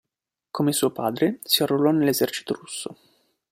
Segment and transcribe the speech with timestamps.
[0.49, 2.97] Come suo padre, si arruolò nell'esercito russo.